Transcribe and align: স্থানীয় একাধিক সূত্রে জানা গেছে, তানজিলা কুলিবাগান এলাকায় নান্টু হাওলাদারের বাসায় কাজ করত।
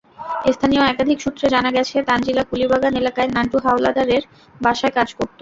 স্থানীয় 0.45 0.83
একাধিক 0.85 1.17
সূত্রে 1.21 1.47
জানা 1.49 1.69
গেছে, 1.77 1.97
তানজিলা 2.07 2.43
কুলিবাগান 2.45 2.93
এলাকায় 3.01 3.29
নান্টু 3.31 3.57
হাওলাদারের 3.63 4.23
বাসায় 4.61 4.93
কাজ 4.97 5.09
করত। 5.17 5.37